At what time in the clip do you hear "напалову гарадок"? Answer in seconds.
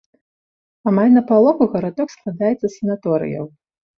1.17-2.07